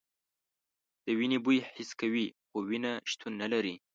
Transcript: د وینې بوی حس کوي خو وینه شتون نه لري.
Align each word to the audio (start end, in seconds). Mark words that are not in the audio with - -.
د 1.03 1.05
وینې 1.17 1.37
بوی 1.43 1.57
حس 1.73 1.89
کوي 2.01 2.25
خو 2.47 2.57
وینه 2.69 2.91
شتون 3.11 3.33
نه 3.41 3.47
لري. 3.53 3.75